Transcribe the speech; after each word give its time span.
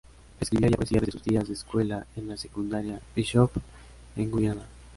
Escribía 0.39 0.67
ya 0.69 0.77
poesía 0.77 0.99
desde 0.99 1.11
sus 1.11 1.23
días 1.23 1.47
de 1.47 1.53
escuela 1.53 2.07
en 2.15 2.27
la 2.29 2.35
Secundaria 2.35 2.99
Bishop´s, 3.15 3.61
en 4.15 4.31
Guyana. 4.31 4.65